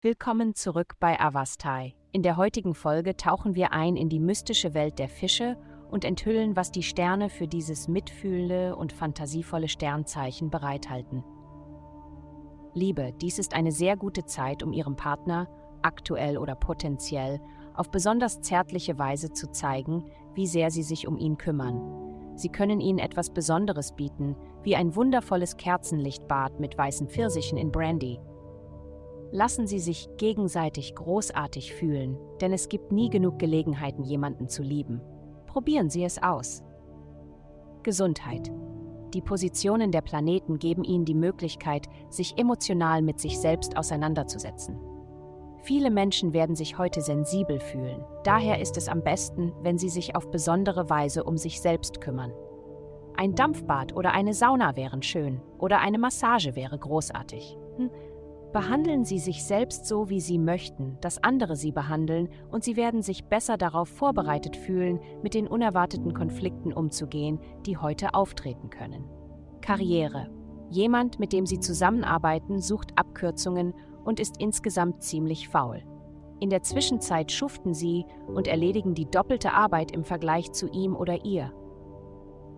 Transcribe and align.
Willkommen 0.00 0.54
zurück 0.54 0.96
bei 1.00 1.18
Avastai. 1.18 1.94
In 2.12 2.22
der 2.22 2.36
heutigen 2.36 2.74
Folge 2.74 3.16
tauchen 3.16 3.54
wir 3.54 3.72
ein 3.72 3.96
in 3.96 4.10
die 4.10 4.20
mystische 4.20 4.74
Welt 4.74 4.98
der 4.98 5.08
Fische 5.08 5.56
und 5.90 6.04
enthüllen, 6.04 6.56
was 6.56 6.70
die 6.70 6.82
Sterne 6.82 7.30
für 7.30 7.48
dieses 7.48 7.88
mitfühlende 7.88 8.76
und 8.76 8.92
fantasievolle 8.92 9.66
Sternzeichen 9.68 10.50
bereithalten. 10.50 11.24
Liebe, 12.74 13.12
dies 13.20 13.38
ist 13.38 13.54
eine 13.54 13.72
sehr 13.72 13.96
gute 13.96 14.26
Zeit, 14.26 14.62
um 14.62 14.72
Ihrem 14.72 14.96
Partner, 14.96 15.48
aktuell 15.80 16.36
oder 16.36 16.54
potenziell, 16.54 17.40
auf 17.74 17.90
besonders 17.90 18.40
zärtliche 18.42 18.98
Weise 18.98 19.32
zu 19.32 19.50
zeigen, 19.50 20.04
wie 20.34 20.46
sehr 20.46 20.70
Sie 20.70 20.82
sich 20.82 21.08
um 21.08 21.16
ihn 21.16 21.38
kümmern. 21.38 22.13
Sie 22.34 22.48
können 22.48 22.80
ihnen 22.80 22.98
etwas 22.98 23.30
Besonderes 23.30 23.92
bieten, 23.92 24.36
wie 24.62 24.76
ein 24.76 24.96
wundervolles 24.96 25.56
Kerzenlichtbad 25.56 26.60
mit 26.60 26.76
weißen 26.76 27.08
Pfirsichen 27.08 27.58
in 27.58 27.70
Brandy 27.70 28.18
Lassen 29.34 29.66
Sie 29.66 29.80
sich 29.80 30.08
gegenseitig 30.16 30.94
großartig 30.94 31.74
fühlen, 31.74 32.16
denn 32.40 32.52
es 32.52 32.68
gibt 32.68 32.92
nie 32.92 33.10
genug 33.10 33.40
Gelegenheiten, 33.40 34.04
jemanden 34.04 34.48
zu 34.48 34.62
lieben. 34.62 35.00
Probieren 35.46 35.90
Sie 35.90 36.04
es 36.04 36.22
aus. 36.22 36.62
Gesundheit. 37.82 38.52
Die 39.12 39.20
Positionen 39.20 39.90
der 39.90 40.02
Planeten 40.02 40.60
geben 40.60 40.84
Ihnen 40.84 41.04
die 41.04 41.16
Möglichkeit, 41.16 41.88
sich 42.10 42.38
emotional 42.38 43.02
mit 43.02 43.18
sich 43.18 43.40
selbst 43.40 43.76
auseinanderzusetzen. 43.76 44.78
Viele 45.64 45.90
Menschen 45.90 46.34
werden 46.34 46.54
sich 46.54 46.76
heute 46.76 47.00
sensibel 47.00 47.58
fühlen. 47.58 48.04
Daher 48.22 48.60
ist 48.60 48.76
es 48.76 48.86
am 48.86 49.02
besten, 49.02 49.54
wenn 49.62 49.78
sie 49.78 49.88
sich 49.88 50.14
auf 50.14 50.30
besondere 50.30 50.90
Weise 50.90 51.24
um 51.24 51.38
sich 51.38 51.62
selbst 51.62 52.02
kümmern. 52.02 52.32
Ein 53.16 53.34
Dampfbad 53.34 53.96
oder 53.96 54.12
eine 54.12 54.34
Sauna 54.34 54.76
wären 54.76 55.02
schön 55.02 55.40
oder 55.58 55.80
eine 55.80 55.98
Massage 55.98 56.54
wäre 56.54 56.78
großartig. 56.78 57.56
Hm, 57.78 57.90
Behandeln 58.52 59.04
Sie 59.04 59.18
sich 59.18 59.42
selbst 59.42 59.86
so, 59.86 60.10
wie 60.10 60.20
Sie 60.20 60.38
möchten, 60.38 60.96
dass 61.00 61.20
andere 61.24 61.56
Sie 61.56 61.72
behandeln, 61.72 62.28
und 62.52 62.62
Sie 62.62 62.76
werden 62.76 63.02
sich 63.02 63.24
besser 63.24 63.56
darauf 63.56 63.88
vorbereitet 63.88 64.56
fühlen, 64.56 65.00
mit 65.24 65.34
den 65.34 65.48
unerwarteten 65.48 66.14
Konflikten 66.14 66.72
umzugehen, 66.72 67.40
die 67.66 67.78
heute 67.78 68.14
auftreten 68.14 68.70
können. 68.70 69.06
Karriere. 69.60 70.30
Jemand, 70.70 71.18
mit 71.18 71.32
dem 71.32 71.46
Sie 71.46 71.58
zusammenarbeiten, 71.58 72.60
sucht 72.60 72.96
Abkürzungen 72.96 73.74
und 74.04 74.20
ist 74.20 74.36
insgesamt 74.40 75.02
ziemlich 75.02 75.48
faul. 75.48 75.82
In 76.40 76.50
der 76.50 76.62
Zwischenzeit 76.62 77.32
schuften 77.32 77.74
Sie 77.74 78.04
und 78.26 78.48
erledigen 78.48 78.94
die 78.94 79.10
doppelte 79.10 79.52
Arbeit 79.52 79.92
im 79.92 80.04
Vergleich 80.04 80.52
zu 80.52 80.68
ihm 80.68 80.94
oder 80.94 81.24
ihr. 81.24 81.52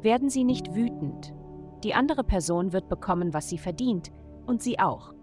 Werden 0.03 0.29
Sie 0.29 0.45
nicht 0.45 0.75
wütend. 0.75 1.35
Die 1.85 1.95
andere 1.95 2.25
Person 2.25 2.73
wird 2.73 2.89
bekommen, 2.89 3.35
was 3.35 3.49
sie 3.49 3.59
verdient, 3.59 4.11
und 4.47 4.63
Sie 4.63 4.79
auch. 4.79 5.15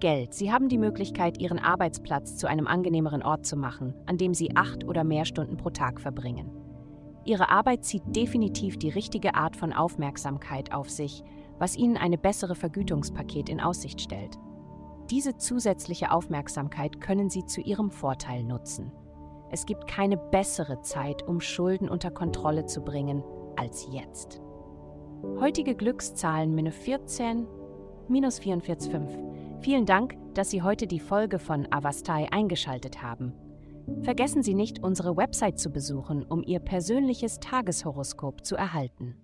Geld. 0.00 0.32
Sie 0.32 0.50
haben 0.50 0.68
die 0.68 0.78
Möglichkeit, 0.78 1.38
Ihren 1.38 1.58
Arbeitsplatz 1.58 2.36
zu 2.36 2.48
einem 2.48 2.66
angenehmeren 2.66 3.22
Ort 3.22 3.44
zu 3.44 3.56
machen, 3.56 3.94
an 4.06 4.16
dem 4.16 4.32
Sie 4.32 4.56
acht 4.56 4.84
oder 4.84 5.04
mehr 5.04 5.24
Stunden 5.26 5.56
pro 5.56 5.70
Tag 5.70 6.00
verbringen. 6.00 6.50
Ihre 7.24 7.50
Arbeit 7.50 7.84
zieht 7.84 8.02
definitiv 8.06 8.78
die 8.78 8.88
richtige 8.88 9.34
Art 9.34 9.56
von 9.56 9.72
Aufmerksamkeit 9.72 10.72
auf 10.72 10.88
sich, 10.88 11.22
was 11.58 11.76
Ihnen 11.76 11.98
eine 11.98 12.16
bessere 12.16 12.54
Vergütungspaket 12.54 13.50
in 13.50 13.60
Aussicht 13.60 14.00
stellt. 14.00 14.38
Diese 15.10 15.36
zusätzliche 15.36 16.12
Aufmerksamkeit 16.12 17.00
können 17.00 17.30
Sie 17.30 17.44
zu 17.44 17.60
Ihrem 17.60 17.90
Vorteil 17.90 18.44
nutzen. 18.44 18.92
Es 19.50 19.66
gibt 19.66 19.88
keine 19.88 20.16
bessere 20.16 20.80
Zeit, 20.82 21.26
um 21.26 21.40
Schulden 21.40 21.88
unter 21.88 22.12
Kontrolle 22.12 22.66
zu 22.66 22.82
bringen, 22.82 23.24
als 23.56 23.88
jetzt. 23.90 24.40
Heutige 25.40 25.74
Glückszahlen 25.74 26.54
minus 26.54 26.76
14, 26.76 27.48
minus 28.08 28.40
44,5. 28.40 29.60
Vielen 29.60 29.84
Dank, 29.84 30.16
dass 30.34 30.50
Sie 30.50 30.62
heute 30.62 30.86
die 30.86 31.00
Folge 31.00 31.40
von 31.40 31.66
Avastai 31.70 32.28
eingeschaltet 32.30 33.02
haben. 33.02 33.34
Vergessen 34.02 34.44
Sie 34.44 34.54
nicht, 34.54 34.82
unsere 34.82 35.16
Website 35.16 35.58
zu 35.58 35.70
besuchen, 35.70 36.24
um 36.24 36.44
Ihr 36.44 36.60
persönliches 36.60 37.40
Tageshoroskop 37.40 38.46
zu 38.46 38.54
erhalten. 38.54 39.20